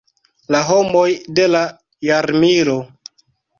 [0.55, 1.03] La homoj
[1.41, 1.63] de la
[2.09, 2.79] jarmilo.